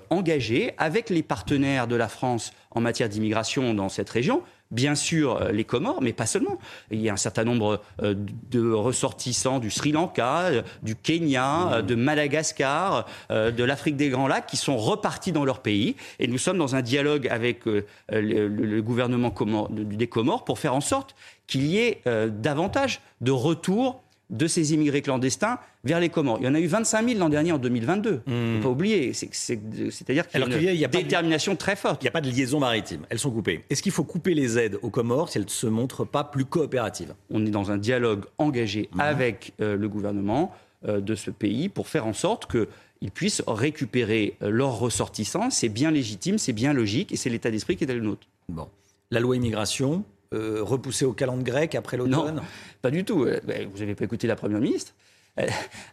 engagé 0.10 0.74
avec 0.78 1.10
les 1.10 1.24
partenaires 1.24 1.88
de 1.88 1.96
la 1.96 2.10
France 2.10 2.52
en 2.72 2.82
matière 2.82 3.08
d'immigration 3.08 3.74
dans 3.74 3.88
cette 3.88 4.10
région, 4.10 4.44
bien 4.72 4.96
sûr 4.96 5.38
euh, 5.38 5.52
les 5.52 5.64
Comores, 5.64 6.02
mais 6.02 6.14
pas 6.14 6.26
seulement. 6.26 6.60
Il 6.92 7.02
y 7.02 7.10
a 7.10 7.14
un 7.14 7.18
certain 7.18 7.44
nombre 7.44 7.82
euh, 8.02 8.16
de 8.52 8.72
ressortissants 8.72 9.60
du 9.60 9.72
Sri 9.72 9.92
Lanka, 9.92 10.42
euh, 10.46 10.62
du 10.84 10.96
Kenya, 10.96 11.82
de 11.82 11.96
Madagascar, 11.96 13.06
de 13.30 13.64
l'Afrique 13.64 13.96
des 13.96 14.10
Grands 14.10 14.28
Lacs 14.28 14.46
qui 14.46 14.58
sont 14.58 14.78
repartis 14.78 15.32
dans 15.32 15.46
leur 15.46 15.62
pays. 15.62 15.96
Et 16.20 16.28
nous 16.28 16.38
sommes 16.38 16.58
dans 16.58 16.76
un 16.76 16.82
dialogue 16.82 17.28
avec 17.28 17.66
le, 17.66 18.82
gouvernement 18.82 19.34
des 19.70 20.08
Comores 20.08 20.46
pour 20.46 20.60
faire 20.60 20.76
en 20.76 20.82
sorte 20.82 21.16
qu'il 21.48 21.66
y 21.66 21.78
ait 21.78 22.02
davantage 22.06 23.02
de 23.22 23.32
retours 23.32 24.02
de 24.30 24.48
ces 24.48 24.74
immigrés 24.74 25.02
clandestins 25.02 25.58
vers 25.84 26.00
les 26.00 26.10
Comores. 26.10 26.38
Il 26.42 26.46
y 26.46 26.48
en 26.48 26.56
a 26.56 26.60
eu 26.60 26.68
25 26.68 27.08
000 27.08 27.20
l'an 27.20 27.30
dernier 27.30 27.52
en 27.52 27.58
2022. 27.58 28.22
Il 28.28 28.34
ne 28.34 28.58
faut 28.58 28.64
pas 28.64 28.70
oublier. 28.70 29.14
C'est-à-dire 29.14 30.28
qu'il 30.28 30.40
y 30.40 30.68
a 30.68 30.74
une 30.74 30.92
détermination 30.92 31.56
très 31.56 31.76
forte. 31.76 32.04
Il 32.04 32.06
n'y 32.06 32.10
a 32.10 32.12
pas 32.12 32.22
de 32.22 32.30
liaison 32.30 32.60
maritime. 32.60 33.06
Elles 33.10 33.20
sont 33.20 33.32
coupées. 33.32 33.64
Est-ce 33.70 33.82
qu'il 33.82 33.92
faut 33.92 34.04
couper 34.04 34.34
les 34.34 34.58
aides 34.58 34.78
aux 34.82 34.90
Comores 34.90 35.30
si 35.30 35.38
elles 35.38 35.46
ne 35.46 35.50
se 35.50 35.68
montrent 35.68 36.06
pas 36.06 36.24
plus 36.24 36.46
coopératives? 36.46 37.14
On 37.30 37.46
est 37.46 37.52
dans 37.52 37.72
un 37.72 37.78
dialogue 37.78 38.26
engagé 38.38 38.90
mmh. 38.94 39.00
avec 39.00 39.54
euh, 39.62 39.76
le 39.76 39.90
gouvernement 39.90 40.54
euh, 40.88 41.02
de 41.02 41.16
ce 41.16 41.32
pays 41.32 41.68
pour 41.68 41.88
faire 41.88 42.06
en 42.06 42.14
sorte 42.14 42.50
qu'ils 42.50 43.12
puissent 43.12 43.44
récupérer 43.48 44.38
euh, 44.42 44.50
leurs 44.50 44.80
ressortissants. 44.80 45.50
C'est 45.50 45.70
bien 45.70 45.92
légitime, 45.92 46.38
c'est 46.38 46.54
bien 46.54 46.72
logique 46.72 47.12
et 47.12 47.18
c'est 47.18 47.30
l'état 47.30 47.52
d'esprit 47.52 47.76
qui 47.76 47.84
est 47.84 47.88
le 47.94 48.00
nôtre. 48.00 48.28
Bon. 48.48 48.70
La 49.12 49.20
loi 49.20 49.36
immigration, 49.36 50.06
euh, 50.34 50.60
repoussé 50.62 51.06
au 51.06 51.14
calendrier 51.14 51.52
grec 51.52 51.76
après 51.76 51.98
l'automne 51.98 52.36
Non, 52.36 52.42
pas 52.84 52.92
du 52.92 53.04
tout. 53.04 53.24
Euh, 53.24 53.40
ben, 53.46 53.68
vous 53.74 53.80
n'avez 53.80 53.96
pas 53.96 54.06
écouté 54.06 54.28
la 54.28 54.36
Première 54.36 54.60
ministre 54.60 54.94
euh, 55.40 55.48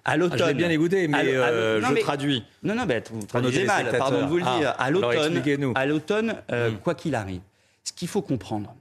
à 0.05 0.19
l'automne. 0.19 0.41
Ah, 0.43 0.49
je 0.49 0.53
bien 0.55 0.69
écouté, 0.69 1.09
mais 1.09 1.25
je 1.25 2.01
traduis. 2.01 2.45
Non, 2.63 2.75
non, 2.75 2.85
ben, 2.85 3.03
vous 3.11 3.25
traduisez 3.25 3.65
mal, 3.65 3.97
pardon 3.97 4.23
de 4.23 4.27
vous 4.27 4.37
le 4.37 4.45
ah, 4.47 4.59
dire. 4.59 4.75
À 4.79 4.91
l'automne, 4.91 5.43
à 5.75 5.87
l'automne 5.87 6.37
hmm. 6.51 6.77
quoi 6.83 6.95
qu'il 6.95 7.15
arrive, 7.15 7.41
ce 7.83 7.93
qu'il 7.93 8.09
faut 8.09 8.23
comprendre, 8.23 8.75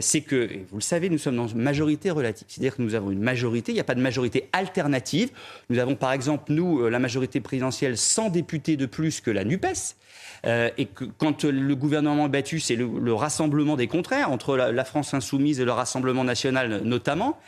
c'est 0.00 0.20
que, 0.20 0.48
vous 0.70 0.76
le 0.76 0.82
savez, 0.82 1.10
nous 1.10 1.18
sommes 1.18 1.36
dans 1.36 1.48
une 1.48 1.60
majorité 1.60 2.10
relative. 2.10 2.46
C'est-à-dire 2.48 2.76
que 2.76 2.82
nous 2.82 2.94
avons 2.94 3.10
une 3.10 3.20
majorité, 3.20 3.72
il 3.72 3.74
n'y 3.74 3.80
a 3.80 3.84
pas 3.84 3.96
de 3.96 4.00
majorité 4.00 4.48
alternative. 4.52 5.30
Nous 5.70 5.78
avons 5.78 5.96
par 5.96 6.12
exemple, 6.12 6.52
nous, 6.52 6.88
la 6.88 7.00
majorité 7.00 7.40
présidentielle, 7.40 7.98
100 7.98 8.30
députés 8.30 8.76
de 8.76 8.86
plus 8.86 9.20
que 9.20 9.30
la 9.30 9.44
NUPES. 9.44 9.96
Euh, 10.44 10.70
et 10.78 10.88
quand 11.18 11.44
le 11.44 11.74
gouvernement 11.74 12.26
est 12.26 12.30
battu, 12.30 12.60
c'est 12.60 12.76
le, 12.76 13.12
rassemblement 13.12 13.76
des 13.76 13.86
contraires, 13.86 14.30
entre 14.30 14.56
la, 14.56 14.84
France 14.84 15.14
insoumise 15.14 15.60
et 15.60 15.64
le 15.64 15.72
Rassemblement 15.72 16.24
national 16.24 16.82
notamment. 16.84 17.38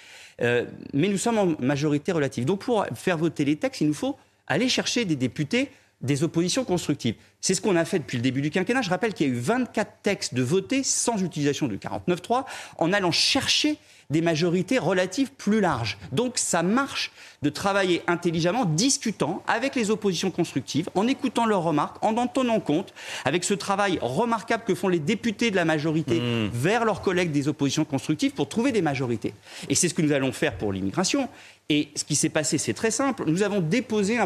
Euh, 0.43 0.65
mais 0.93 1.09
nous 1.09 1.19
sommes 1.19 1.39
en 1.39 1.55
majorité 1.61 2.13
relative. 2.13 2.45
Donc 2.45 2.61
pour 2.61 2.87
faire 2.95 3.19
voter 3.19 3.45
les 3.45 3.57
textes, 3.57 3.81
il 3.81 3.89
nous 3.89 3.95
faut 3.95 4.17
aller 4.47 4.69
chercher 4.69 5.05
des 5.05 5.17
députés 5.17 5.71
des 6.05 6.23
oppositions 6.23 6.65
constructives. 6.65 7.17
C'est 7.41 7.55
ce 7.55 7.61
qu'on 7.61 7.77
a 7.77 7.85
fait 7.85 7.99
depuis 7.99 8.19
le 8.19 8.23
début 8.23 8.43
du 8.43 8.51
quinquennat. 8.51 8.83
Je 8.83 8.91
rappelle 8.91 9.15
qu'il 9.15 9.27
y 9.27 9.31
a 9.31 9.33
eu 9.33 9.39
24 9.39 9.91
textes 10.03 10.35
de 10.35 10.43
votés 10.43 10.83
sans 10.85 11.21
utilisation 11.23 11.67
du 11.67 11.79
49.3 11.79 12.45
en 12.79 12.93
allant 12.93 13.11
chercher 13.11 13.79
des 14.11 14.21
majorités 14.21 14.79
relatives 14.79 15.33
plus 15.33 15.61
larges. 15.61 15.99
Donc 16.13 16.39
ça 16.39 16.63
marche 16.63 17.13
de 17.43 17.51
travailler 17.51 18.03
intelligemment, 18.07 18.65
discutant 18.65 19.43
avec 19.47 19.75
les 19.75 19.91
oppositions 19.91 20.31
constructives, 20.31 20.89
en 20.95 21.07
écoutant 21.07 21.47
leurs 21.47 21.63
remarques, 21.63 22.03
en 22.03 22.17
en 22.17 22.27
tenant 22.27 22.61
compte, 22.61 22.95
avec 23.25 23.45
ce 23.45 23.55
travail 23.55 23.99
remarquable 24.01 24.65
que 24.65 24.75
font 24.75 24.89
les 24.89 24.99
députés 24.99 25.51
de 25.51 25.57
la 25.57 25.65
majorité 25.65 26.21
mmh. 26.21 26.49
vers 26.53 26.85
leurs 26.85 27.03
collègues 27.03 27.33
des 27.33 27.49
oppositions 27.49 27.85
constructives 27.85 28.33
pour 28.33 28.49
trouver 28.49 28.73
des 28.73 28.83
majorités. 28.83 29.35
Et 29.69 29.75
c'est 29.75 29.89
ce 29.89 29.95
que 29.95 30.03
nous 30.03 30.13
allons 30.13 30.33
faire 30.33 30.57
pour 30.57 30.73
l'immigration. 30.73 31.29
Et 31.69 31.89
ce 31.95 32.05
qui 32.05 32.15
s'est 32.15 32.29
passé, 32.29 32.59
c'est 32.59 32.75
très 32.75 32.91
simple. 32.91 33.25
Nous 33.27 33.43
avons 33.43 33.61
déposé 33.61 34.19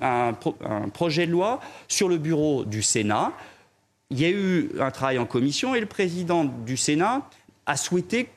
un, 0.00 0.32
projet 0.92 1.26
de 1.26 1.32
loi 1.32 1.60
sur 1.88 2.08
le 2.08 2.18
bureau 2.18 2.64
du 2.64 2.82
Sénat. 2.82 3.32
Il 4.10 4.20
y 4.20 4.24
a 4.24 4.30
eu 4.30 4.70
un 4.78 4.90
travail 4.90 5.18
en 5.18 5.26
commission 5.26 5.74
et 5.74 5.80
le 5.80 5.86
président 5.86 6.44
du 6.44 6.76
Sénat 6.76 7.28
a 7.66 7.76
souhaité, 7.76 8.28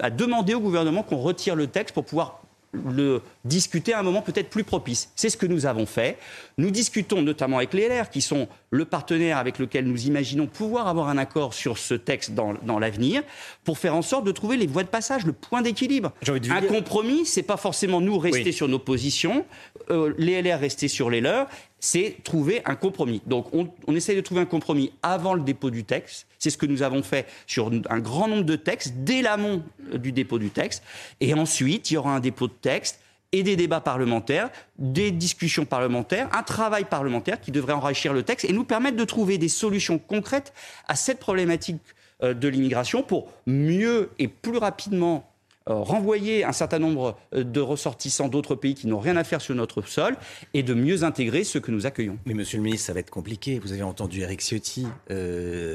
a 0.00 0.10
demandé 0.10 0.54
au 0.54 0.60
gouvernement 0.60 1.02
qu'on 1.02 1.18
retire 1.18 1.56
le 1.56 1.66
texte 1.66 1.94
pour 1.94 2.04
pouvoir 2.04 2.40
le 2.72 3.20
discuter 3.44 3.92
à 3.94 4.00
un 4.00 4.02
moment 4.02 4.22
peut-être 4.22 4.48
plus 4.48 4.64
propice. 4.64 5.10
C'est 5.16 5.28
ce 5.28 5.36
que 5.36 5.46
nous 5.46 5.66
avons 5.66 5.86
fait. 5.86 6.18
Nous 6.56 6.70
discutons 6.70 7.22
notamment 7.22 7.56
avec 7.56 7.74
les 7.74 7.88
LR, 7.88 8.10
qui 8.10 8.20
sont 8.20 8.48
le 8.70 8.84
partenaire 8.84 9.38
avec 9.38 9.58
lequel 9.58 9.86
nous 9.86 10.06
imaginons 10.06 10.46
pouvoir 10.46 10.86
avoir 10.86 11.08
un 11.08 11.18
accord 11.18 11.52
sur 11.52 11.78
ce 11.78 11.94
texte 11.94 12.32
dans, 12.32 12.54
dans 12.62 12.78
l'avenir, 12.78 13.22
pour 13.64 13.78
faire 13.78 13.96
en 13.96 14.02
sorte 14.02 14.24
de 14.24 14.32
trouver 14.32 14.56
les 14.56 14.68
voies 14.68 14.84
de 14.84 14.88
passage, 14.88 15.26
le 15.26 15.32
point 15.32 15.62
d'équilibre. 15.62 16.12
Un 16.28 16.62
compromis, 16.62 17.26
c'est 17.26 17.42
pas 17.42 17.56
forcément 17.56 18.00
nous 18.00 18.18
rester 18.18 18.52
sur 18.52 18.68
nos 18.68 18.78
positions, 18.78 19.44
euh, 19.90 20.14
les 20.18 20.40
LR 20.40 20.60
rester 20.60 20.86
sur 20.86 21.10
les 21.10 21.20
leurs, 21.20 21.48
c'est 21.80 22.16
trouver 22.22 22.62
un 22.66 22.76
compromis. 22.76 23.22
Donc 23.26 23.46
on, 23.52 23.94
essaye 23.94 24.16
de 24.16 24.20
trouver 24.20 24.42
un 24.42 24.46
compromis 24.46 24.92
avant 25.02 25.34
le 25.34 25.40
dépôt 25.40 25.70
du 25.70 25.84
texte. 25.84 26.26
C'est 26.38 26.50
ce 26.50 26.58
que 26.58 26.66
nous 26.66 26.82
avons 26.82 27.02
fait 27.02 27.26
sur 27.46 27.70
un 27.88 28.00
grand 28.00 28.28
nombre 28.28 28.44
de 28.44 28.56
textes, 28.56 28.94
dès 28.98 29.22
l'amont 29.22 29.62
du 29.94 30.12
dépôt 30.12 30.38
du 30.38 30.50
texte. 30.50 30.82
Et 31.20 31.34
ensuite, 31.34 31.90
il 31.90 31.94
y 31.94 31.96
aura 31.96 32.14
un 32.14 32.20
dépôt 32.20 32.46
de 32.46 32.52
texte 32.52 33.00
et 33.32 33.42
des 33.42 33.56
débats 33.56 33.80
parlementaires, 33.80 34.50
des 34.78 35.10
discussions 35.10 35.64
parlementaires, 35.64 36.28
un 36.32 36.42
travail 36.42 36.84
parlementaire 36.84 37.40
qui 37.40 37.52
devrait 37.52 37.72
enrichir 37.72 38.12
le 38.12 38.22
texte 38.22 38.44
et 38.48 38.52
nous 38.52 38.64
permettre 38.64 38.96
de 38.96 39.04
trouver 39.04 39.38
des 39.38 39.48
solutions 39.48 39.98
concrètes 39.98 40.52
à 40.88 40.96
cette 40.96 41.20
problématique 41.20 41.80
euh, 42.22 42.34
de 42.34 42.48
l'immigration 42.48 43.02
pour 43.02 43.28
mieux 43.46 44.10
et 44.18 44.28
plus 44.28 44.58
rapidement 44.58 45.16
euh, 45.18 45.29
renvoyer 45.74 46.44
un 46.44 46.52
certain 46.52 46.78
nombre 46.78 47.16
euh, 47.34 47.44
de 47.44 47.60
ressortissants 47.60 48.28
d'autres 48.28 48.54
pays 48.54 48.74
qui 48.74 48.86
n'ont 48.86 48.98
rien 48.98 49.16
à 49.16 49.24
faire 49.24 49.40
sur 49.40 49.54
notre 49.54 49.82
sol 49.82 50.16
et 50.54 50.62
de 50.62 50.74
mieux 50.74 51.04
intégrer 51.04 51.44
ceux 51.44 51.60
que 51.60 51.70
nous 51.70 51.86
accueillons. 51.86 52.18
Mais 52.26 52.34
monsieur 52.34 52.58
le 52.58 52.64
ministre, 52.64 52.86
ça 52.86 52.92
va 52.92 53.00
être 53.00 53.10
compliqué. 53.10 53.58
Vous 53.58 53.72
avez 53.72 53.82
entendu 53.82 54.20
Eric 54.20 54.40
Ciotti 54.40 54.86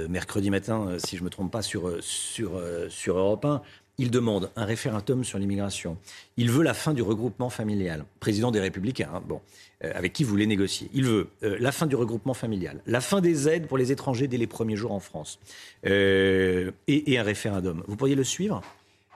mercredi 0.10 0.50
matin, 0.50 0.98
si 0.98 1.18
je 1.18 1.22
ne 1.22 1.26
me 1.26 1.30
trompe 1.30 1.52
pas, 1.52 1.62
sur, 1.62 1.92
sur, 2.02 2.62
sur 2.90 3.18
Europe 3.18 3.46
1. 3.46 3.62
Il 3.98 4.12
demande 4.12 4.52
un 4.56 4.66
référendum 4.66 5.24
sur 5.24 5.40
l'immigration. 5.40 5.98
Il 6.36 6.52
veut 6.52 6.64
la 6.64 6.74
fin 6.74 6.94
du 6.94 7.02
regroupement 7.02 7.50
familial. 7.50 8.04
Président 8.20 8.52
des 8.52 8.60
Républicains, 8.60 9.10
hein, 9.14 9.24
bon, 9.26 9.40
euh, 9.84 9.92
avec 9.96 10.12
qui 10.12 10.24
vous 10.24 10.32
voulez 10.32 10.48
négocier. 10.48 10.90
Il 10.94 11.06
veut 11.06 11.30
euh, 11.44 11.58
la 11.60 11.72
fin 11.72 11.86
du 11.86 11.96
regroupement 11.96 12.34
familial, 12.34 12.82
la 12.88 13.00
fin 13.00 13.22
des 13.22 13.48
aides 13.48 13.68
pour 13.68 13.78
les 13.78 13.92
étrangers 13.92 14.28
dès 14.28 14.38
les 14.38 14.48
premiers 14.48 14.76
jours 14.76 14.92
en 14.92 15.00
France, 15.00 15.40
euh, 15.86 16.72
et, 16.88 17.18
un 17.18 17.24
référendum. 17.24 17.84
Vous 17.88 17.96
pourriez 17.96 18.16
le 18.16 18.24
suivre? 18.26 18.62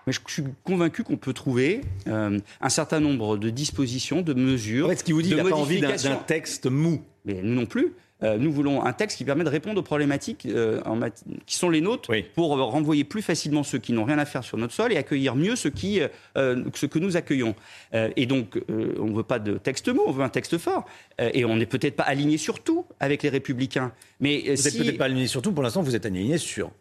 Mais 0.09 0.13
je 0.13 0.19
suis 0.27 0.43
convaincu 0.63 1.03
qu'on 1.03 1.17
peut 1.17 1.33
trouver 1.33 1.81
un 2.07 2.69
certain 2.69 2.99
nombre 2.99 3.37
de 3.37 3.51
dispositions, 3.51 4.23
de 4.23 4.33
mesures. 4.33 4.87
En 4.87 4.89
fait, 4.89 4.95
ce 4.95 5.03
qui 5.03 5.11
vous 5.11 5.21
dit, 5.21 5.29
il 5.29 5.35
n'a 5.35 5.43
pas 5.43 5.55
envie 5.55 5.81
d'un 5.81 6.15
texte 6.15 6.65
mou. 6.65 7.03
Mais 7.25 7.41
nous 7.43 7.53
non 7.53 7.67
plus. 7.67 7.93
Euh, 8.23 8.37
nous 8.37 8.51
voulons 8.51 8.83
un 8.83 8.91
texte 8.91 9.17
qui 9.17 9.23
permet 9.23 9.43
de 9.43 9.49
répondre 9.49 9.79
aux 9.79 9.83
problématiques 9.83 10.45
euh, 10.45 10.81
qui 11.45 11.55
sont 11.55 11.69
les 11.69 11.79
nôtres 11.79 12.11
pour 12.35 12.49
renvoyer 12.57 13.03
plus 13.03 13.21
facilement 13.21 13.63
ceux 13.63 13.77
qui 13.77 13.93
n'ont 13.93 14.03
rien 14.03 14.17
à 14.17 14.25
faire 14.25 14.43
sur 14.43 14.57
notre 14.57 14.73
sol 14.73 14.91
et 14.91 14.97
accueillir 14.97 15.35
mieux 15.35 15.55
ceux, 15.55 15.69
qui, 15.69 16.01
euh, 16.37 16.63
que 16.65 16.99
nous 16.99 17.15
accueillons. 17.15 17.55
et 17.93 18.25
donc, 18.25 18.59
on 18.67 19.05
ne 19.05 19.15
veut 19.15 19.23
pas 19.23 19.39
de 19.39 19.57
texte 19.57 19.87
mot, 19.89 20.03
on 20.07 20.11
veut 20.11 20.23
un 20.23 20.29
texte 20.29 20.57
fort. 20.57 20.85
et 21.19 21.45
on 21.45 21.55
n'est 21.55 21.65
peut-être 21.65 21.95
pas 21.95 22.03
aligné 22.03 22.37
sur 22.37 22.61
tout 22.61 22.85
avec 22.99 23.23
les 23.23 23.29
républicains. 23.29 23.91
Mais 24.19 24.39
vous 24.39 24.63
n'êtes 24.63 24.77
peut-être 24.77 24.97
pas 24.97 25.05
aligné 25.05 25.27
sur 25.27 25.41
tout, 25.41 25.51
pour 25.51 25.63
l'instant 25.63 25.81
vous 25.81 25.95
êtes 25.95 26.05
aligné 26.05 26.37
sur 26.37 26.71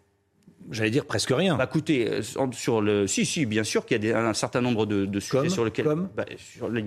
j'allais 0.70 0.90
dire 0.90 1.04
presque 1.04 1.30
rien. 1.30 1.56
Bah, 1.56 1.66
écoutez, 1.68 2.08
euh, 2.08 2.22
sur 2.52 2.80
le, 2.80 3.06
si, 3.06 3.24
si, 3.26 3.46
bien 3.46 3.64
sûr 3.64 3.86
qu'il 3.86 4.04
y 4.04 4.12
a 4.12 4.28
un 4.28 4.34
certain 4.34 4.60
nombre 4.60 4.86
de, 4.86 5.20
sujets 5.20 5.48
sur 5.48 5.64
lesquels, 5.64 5.86
bah, 6.16 6.24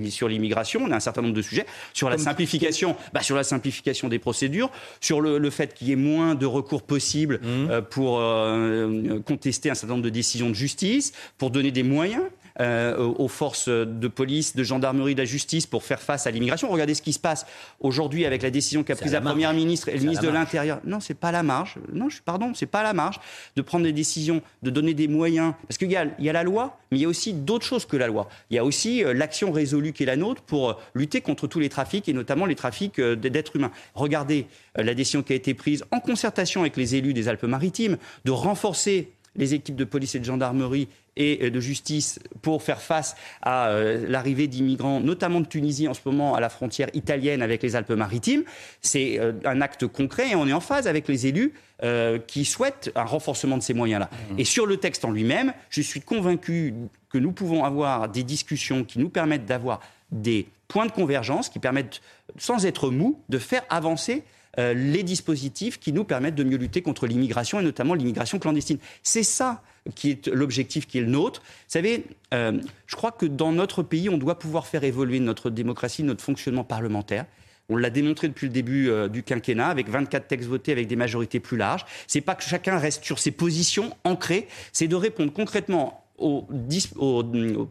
sur 0.10 0.28
l'immigration, 0.28 0.82
on 0.84 0.92
a 0.92 0.96
un 0.96 1.00
certain 1.00 1.22
nombre 1.22 1.34
de 1.34 1.42
sujets, 1.42 1.66
sur 1.94 2.10
la 2.10 2.18
simplification, 2.18 2.96
bah, 3.14 3.22
sur 3.22 3.36
la 3.36 3.44
simplification 3.44 4.08
des 4.08 4.20
procédures, 4.20 4.72
sur 5.00 5.22
le, 5.22 5.50
fait 5.52 5.74
qu'il 5.74 5.90
y 5.90 5.92
ait 5.92 5.98
moins 5.98 6.34
de 6.36 6.46
recours 6.46 6.84
possibles 6.84 7.40
mmh. 7.42 7.70
euh, 7.70 7.82
pour 7.82 8.20
euh, 8.20 9.20
contester 9.26 9.70
un 9.70 9.76
certain 9.76 9.96
nombre 9.96 10.06
de 10.06 10.10
décisions 10.10 10.50
de 10.50 10.56
justice, 10.56 11.12
pour 11.38 11.52
donner 11.52 11.72
des 11.72 11.84
moyens 11.84 12.24
aux 12.60 13.28
forces 13.28 13.70
de 13.70 14.08
police, 14.08 14.56
de 14.56 14.64
gendarmerie, 14.64 15.16
de 15.16 15.22
la 15.22 15.26
justice 15.26 15.66
pour 15.66 15.84
faire 15.84 16.02
face 16.02 16.28
à 16.28 16.32
l'immigration. 16.32 16.70
Regardez 16.70 16.94
ce 16.94 17.02
qui 17.02 17.14
se 17.14 17.20
passe 17.20 17.46
aujourd'hui 17.80 18.26
avec 18.26 18.42
la 18.42 18.50
décision 18.50 18.84
qu'a 18.84 18.96
prise 18.96 19.14
la, 19.14 19.22
première 19.22 19.54
ministre 19.54 19.90
et 19.90 19.94
le 19.94 20.00
ministre 20.00 20.24
de 20.24 20.30
l'Intérieur. 20.30 20.80
Non, 20.86 21.00
c'est 21.00 21.14
pas 21.14 21.32
la 21.32 21.44
marge. 21.44 21.76
Non, 21.94 22.10
je, 22.10 22.22
pardon, 22.22 22.54
c'est 22.54 22.66
pas 22.66 22.84
la 22.84 22.94
marge 22.94 23.20
de 23.56 23.62
prendre 23.62 23.84
des 23.84 23.94
décisions, 23.94 24.42
de 24.64 24.70
donner 24.70 24.94
des 24.94 25.08
moyens. 25.08 25.54
Parce 25.68 25.78
qu'il 25.78 25.92
y 25.92 25.96
a, 25.96 26.06
il 26.20 26.26
y 26.26 26.30
a 26.30 26.34
la 26.34 26.44
loi, 26.44 26.80
mais 26.92 26.98
il 26.98 27.02
y 27.02 27.06
a 27.06 27.08
aussi 27.08 27.34
d'autres 27.34 27.66
choses 27.66 27.86
que 27.86 27.98
la 27.98 28.08
loi. 28.08 28.28
Il 28.50 28.56
y 28.56 28.60
a 28.60 28.66
aussi 28.66 29.04
euh, 29.04 29.14
l'action 29.14 29.52
résolue 29.52 29.94
qui 29.94 30.04
est 30.04 30.08
la 30.08 30.18
nôtre 30.18 30.42
pour 30.42 30.70
euh, 30.70 30.74
lutter 30.94 31.22
contre 31.22 31.48
tous 31.48 31.60
les 31.60 31.70
trafics 31.70 32.08
et 32.08 32.14
notamment 32.14 32.46
les 32.46 32.56
trafics 32.56 33.00
d'êtres 33.00 33.56
humains. 33.56 33.72
Regardez 33.96 34.48
la 34.76 34.94
décision 34.94 35.24
qui 35.24 35.34
a 35.34 35.36
été 35.36 35.54
prise 35.54 35.84
en 35.92 36.00
concertation 36.00 36.62
avec 36.62 36.78
les 36.78 36.96
élus 36.96 37.14
des 37.14 37.28
Alpes-Maritimes 37.28 37.98
de 38.26 38.32
renforcer 38.32 39.12
les 39.36 39.54
équipes 39.54 39.76
de 39.76 39.86
police 39.86 40.16
et 40.16 40.20
de 40.20 40.26
gendarmerie 40.26 40.88
et 41.18 41.50
de 41.50 41.60
justice 41.60 42.20
pour 42.42 42.64
faire 42.64 42.82
face 42.82 43.16
à 43.42 43.68
euh, 43.68 44.06
l'arrivée 44.08 44.48
d'immigrants, 44.48 45.02
notamment 45.02 45.42
de 45.42 45.46
Tunisie 45.46 45.88
en 45.88 45.94
ce 45.94 46.00
moment 46.06 46.36
à 46.36 46.40
la 46.40 46.50
frontière 46.50 46.88
italienne 46.94 47.42
avec 47.42 47.62
les 47.64 47.76
Alpes-Maritimes. 47.76 48.44
C'est 48.82 49.20
euh, 49.20 49.34
un 49.44 49.60
acte 49.60 49.88
concret 49.88 50.32
et 50.32 50.36
on 50.36 50.48
est 50.48 50.54
en 50.54 50.62
phase 50.62 50.88
avec 50.88 51.10
les 51.10 51.28
élus 51.28 51.54
euh, 51.84 52.18
qui 52.18 52.46
souhaitent 52.46 52.92
un 52.96 53.04
renforcement 53.04 53.58
de 53.58 53.64
ces 53.64 53.74
moyens-là. 53.74 54.10
Mmh. 54.12 54.40
Et 54.40 54.46
sur 54.46 54.66
le 54.66 54.78
texte 54.78 55.04
en 55.04 55.12
lui-même, 55.12 55.54
je 55.70 55.82
suis 55.82 56.02
convaincu 56.02 56.74
que 57.10 57.18
nous 57.18 57.34
pouvons 57.34 57.66
avoir 57.66 58.08
des 58.08 58.24
discussions 58.24 58.86
qui 58.86 59.00
nous 59.00 59.10
permettent 59.10 59.46
d'avoir 59.46 59.82
des 60.12 60.48
points 60.70 60.86
de 60.86 60.92
convergence, 60.92 61.50
qui 61.50 61.60
permettent, 61.60 62.02
sans 62.38 62.66
être 62.66 62.90
mou, 62.90 63.20
de 63.28 63.38
faire 63.38 63.64
avancer 63.70 64.24
les 64.58 65.04
dispositifs 65.04 65.80
qui 65.80 65.94
nous 65.94 66.04
permettent 66.04 66.36
de 66.36 66.44
mieux 66.44 66.58
lutter 66.58 66.82
contre 66.82 67.08
l'immigration 67.08 67.60
et 67.60 67.64
notamment 67.64 67.94
l'immigration 67.94 68.38
clandestine. 68.38 68.78
C'est 69.02 69.24
ça 69.24 69.64
qui 69.96 70.12
est 70.12 70.28
l'objectif 70.28 70.88
qui 70.88 71.00
est 71.00 71.02
le 71.02 71.08
nôtre. 71.08 71.42
Vous 71.42 71.48
savez, 71.68 72.06
euh, 72.34 72.60
je 72.86 72.96
crois 72.96 73.12
que 73.12 73.26
dans 73.26 73.52
notre 73.52 73.84
pays, 73.84 74.10
on 74.10 74.18
doit 74.18 74.38
pouvoir 74.38 74.68
faire 74.68 74.84
évoluer 74.84 75.20
notre 75.20 75.50
démocratie, 75.50 76.04
notre 76.04 76.24
fonctionnement 76.24 76.64
parlementaire. 76.64 77.26
On 77.70 77.78
l'a 77.78 77.90
démontré 77.90 78.28
depuis 78.28 78.48
le 78.48 78.54
début 78.54 78.90
euh, 78.90 79.08
du 79.08 79.24
quinquennat 79.24 79.68
avec 79.68 79.90
24 79.90 80.28
textes 80.28 80.50
votés 80.50 80.72
avec 80.72 80.88
des 80.88 80.96
majorités 80.96 81.40
plus 81.40 81.58
larges. 81.58 81.86
C'est 82.08 82.22
pas 82.22 82.36
que 82.36 82.44
chacun 82.44 82.78
reste 82.78 83.04
sur 83.04 83.20
ses 83.20 83.32
positions 83.32 83.96
ancrées, 84.04 84.48
c'est 84.72 84.88
de 84.88 84.96
répondre 84.96 85.32
concrètement 85.32 86.06
aux, 86.18 86.48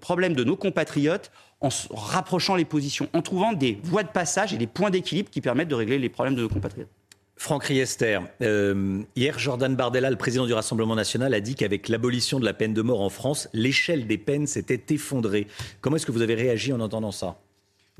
problèmes 0.00 0.34
de 0.34 0.42
nos 0.42 0.56
compatriotes 0.56 1.30
en 1.60 1.68
rapprochant 1.92 2.56
les 2.56 2.64
positions, 2.64 3.08
en 3.12 3.22
trouvant 3.22 3.52
des 3.52 3.78
voies 3.82 4.02
de 4.02 4.08
passage 4.08 4.54
et 4.54 4.58
des 4.58 4.66
points 4.66 4.90
d'équilibre 4.90 5.30
qui 5.30 5.40
permettent 5.40 5.68
de 5.68 5.74
régler 5.74 5.98
les 5.98 6.08
problèmes 6.08 6.34
de 6.34 6.42
nos 6.42 6.48
compatriotes. 6.48 6.88
Franck 7.36 7.64
Riester, 7.64 8.18
euh, 8.42 9.02
hier, 9.16 9.38
Jordan 9.38 9.74
Bardella, 9.74 10.10
le 10.10 10.16
président 10.16 10.44
du 10.44 10.52
Rassemblement 10.52 10.94
national, 10.94 11.32
a 11.32 11.40
dit 11.40 11.54
qu'avec 11.54 11.88
l'abolition 11.88 12.38
de 12.38 12.44
la 12.44 12.52
peine 12.52 12.74
de 12.74 12.82
mort 12.82 13.00
en 13.00 13.08
France, 13.08 13.48
l'échelle 13.54 14.06
des 14.06 14.18
peines 14.18 14.46
s'était 14.46 14.94
effondrée. 14.94 15.46
Comment 15.80 15.96
est-ce 15.96 16.04
que 16.04 16.12
vous 16.12 16.20
avez 16.20 16.34
réagi 16.34 16.70
en 16.72 16.80
entendant 16.80 17.12
ça? 17.12 17.38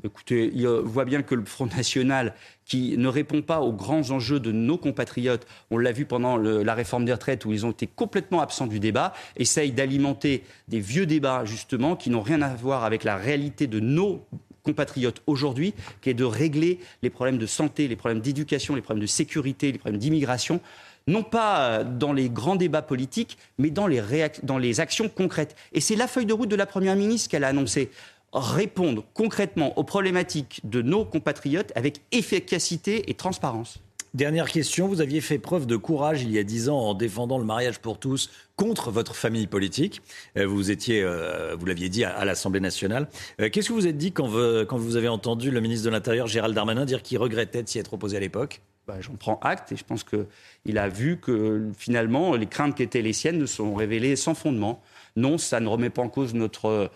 Écoutez, 0.03 0.51
il 0.53 0.67
voit 0.67 1.05
bien 1.05 1.21
que 1.21 1.35
le 1.35 1.45
Front 1.45 1.67
National, 1.67 2.33
qui 2.65 2.97
ne 2.97 3.07
répond 3.07 3.41
pas 3.41 3.61
aux 3.61 3.71
grands 3.71 4.09
enjeux 4.09 4.39
de 4.39 4.51
nos 4.51 4.77
compatriotes, 4.77 5.45
on 5.69 5.77
l'a 5.77 5.91
vu 5.91 6.05
pendant 6.05 6.37
la 6.37 6.73
réforme 6.73 7.05
des 7.05 7.13
retraites 7.13 7.45
où 7.45 7.51
ils 7.51 7.65
ont 7.65 7.71
été 7.71 7.85
complètement 7.87 8.41
absents 8.41 8.67
du 8.67 8.79
débat, 8.79 9.13
essaye 9.37 9.71
d'alimenter 9.71 10.43
des 10.67 10.79
vieux 10.79 11.05
débats, 11.05 11.45
justement, 11.45 11.95
qui 11.95 12.09
n'ont 12.09 12.21
rien 12.21 12.41
à 12.41 12.49
voir 12.53 12.83
avec 12.83 13.03
la 13.03 13.15
réalité 13.15 13.67
de 13.67 13.79
nos 13.79 14.25
compatriotes 14.63 15.21
aujourd'hui, 15.27 15.73
qui 16.01 16.09
est 16.09 16.15
de 16.15 16.23
régler 16.23 16.79
les 17.03 17.09
problèmes 17.09 17.37
de 17.37 17.45
santé, 17.45 17.87
les 17.87 17.95
problèmes 17.95 18.21
d'éducation, 18.21 18.75
les 18.75 18.81
problèmes 18.81 19.01
de 19.01 19.07
sécurité, 19.07 19.71
les 19.71 19.77
problèmes 19.77 19.99
d'immigration 19.99 20.61
non 21.07 21.23
pas 21.23 21.83
dans 21.83 22.13
les 22.13 22.29
grands 22.29 22.55
débats 22.55 22.81
politiques, 22.81 23.37
mais 23.57 23.69
dans 23.69 23.87
les, 23.87 24.01
dans 24.43 24.57
les 24.57 24.79
actions 24.79 25.09
concrètes. 25.09 25.55
Et 25.73 25.81
c'est 25.81 25.95
la 25.95 26.07
feuille 26.07 26.27
de 26.27 26.33
route 26.33 26.49
de 26.49 26.55
la 26.55 26.65
Première 26.67 26.95
ministre 26.95 27.29
qu'elle 27.29 27.43
a 27.43 27.47
annoncée. 27.47 27.89
Répondre 28.33 29.03
concrètement 29.13 29.77
aux 29.77 29.83
problématiques 29.83 30.61
de 30.63 30.81
nos 30.81 31.03
compatriotes 31.03 31.71
avec 31.75 31.99
efficacité 32.11 33.09
et 33.09 33.13
transparence. 33.13 33.79
Dernière 34.13 34.49
question, 34.49 34.89
vous 34.89 34.99
aviez 34.99 35.21
fait 35.21 35.37
preuve 35.37 35.65
de 35.65 35.77
courage 35.77 36.23
il 36.23 36.31
y 36.31 36.37
a 36.37 36.43
dix 36.43 36.67
ans 36.67 36.79
en 36.79 36.93
défendant 36.93 37.37
le 37.37 37.45
mariage 37.45 37.79
pour 37.79 37.97
tous 37.97 38.29
contre 38.57 38.91
votre 38.91 39.15
famille 39.15 39.47
politique. 39.47 40.01
Euh, 40.37 40.45
vous 40.45 40.69
étiez, 40.69 41.01
euh, 41.01 41.55
vous 41.57 41.65
l'aviez 41.65 41.87
dit, 41.87 42.03
à, 42.03 42.25
l'Assemblée 42.25 42.59
nationale. 42.59 43.07
Euh, 43.39 43.49
qu'est-ce 43.49 43.69
que 43.69 43.73
vous 43.73 43.87
êtes 43.87 43.97
dit 43.97 44.11
quand 44.11 44.27
vous, 44.27 44.95
avez 44.97 45.07
entendu 45.07 45.49
le 45.49 45.61
ministre 45.61 45.85
de 45.85 45.91
l'Intérieur, 45.91 46.27
Gérald 46.27 46.53
Darmanin, 46.53 46.83
dire 46.83 47.03
qu'il 47.03 47.19
regrettait 47.19 47.63
de 47.63 47.69
s'y 47.69 47.79
être 47.79 47.93
opposé 47.93 48.17
à 48.17 48.19
l'époque? 48.19 48.59
Bah, 48.85 48.97
J'en 48.99 49.15
prends 49.15 49.39
acte 49.43 49.71
et 49.71 49.77
je 49.77 49.85
pense 49.85 50.03
qu'il 50.03 50.77
a 50.77 50.89
vu 50.89 51.17
que 51.17 51.69
finalement 51.77 52.35
les 52.35 52.47
craintes 52.47 52.75
qui 52.75 52.83
étaient 52.83 53.01
les 53.01 53.13
siennes 53.13 53.37
ne 53.37 53.45
sont 53.45 53.75
révélées 53.75 54.17
sans 54.17 54.33
fondement. 54.33 54.81
Non, 55.15 55.37
ça 55.37 55.61
ne 55.61 55.69
remet 55.69 55.89
pas 55.89 56.01
en 56.01 56.09
cause 56.09 56.33
notre 56.33 56.91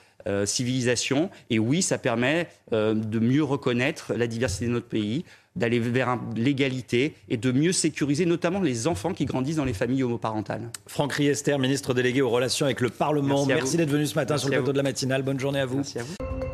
civilisation 0.45 1.29
et 1.49 1.59
oui, 1.59 1.81
ça 1.81 1.97
permet 1.97 2.47
de 2.71 3.19
mieux 3.19 3.43
reconnaître 3.43 4.13
la 4.13 4.27
diversité 4.27 4.65
de 4.65 4.71
notre 4.71 4.87
pays 4.87 5.23
d'aller 5.55 5.79
vers 5.79 6.19
l'égalité 6.35 7.15
et 7.29 7.37
de 7.37 7.51
mieux 7.51 7.71
sécuriser 7.71 8.25
notamment 8.25 8.59
les 8.59 8.87
enfants 8.87 9.13
qui 9.13 9.25
grandissent 9.25 9.55
dans 9.55 9.65
les 9.65 9.73
familles 9.73 10.03
homoparentales. 10.03 10.69
Franck 10.87 11.13
Riester, 11.13 11.57
ministre 11.57 11.93
délégué 11.93 12.21
aux 12.21 12.29
relations 12.29 12.65
avec 12.65 12.81
le 12.81 12.89
Parlement. 12.89 13.45
Merci, 13.45 13.77
d'être 13.77 13.89
venu 13.89 14.05
ce 14.05 14.15
matin 14.15 14.37
sur 14.37 14.49
le 14.49 14.57
plateau 14.57 14.73
de 14.73 14.77
la 14.77 14.83
matinale. 14.83 15.23
Bonne 15.23 15.39
journée 15.39 15.59
à 15.59 15.65
vous. 15.65 15.77
Merci 15.77 15.99
à 15.99 16.03
vous. 16.03 16.44